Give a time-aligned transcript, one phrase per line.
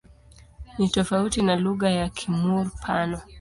[0.77, 3.21] Ni tofauti na lugha ya Kimur-Pano.